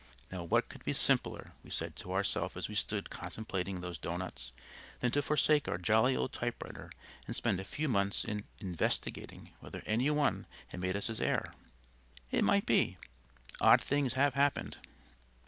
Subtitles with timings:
[0.31, 4.51] Now what could be simpler (we said to ourself as we stood contemplating those doughnuts)
[4.99, 6.89] than to forsake our jolly old typewriter
[7.27, 11.53] and spend a few months in "investigating" whether any one had made us his heir?
[12.31, 12.97] It might be.
[13.61, 14.77] Odd things have happened.